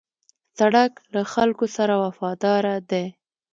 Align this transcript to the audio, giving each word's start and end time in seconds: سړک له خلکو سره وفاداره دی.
سړک 0.57 0.91
له 1.13 1.21
خلکو 1.33 1.65
سره 1.75 1.93
وفاداره 2.03 2.75
دی. 2.89 3.05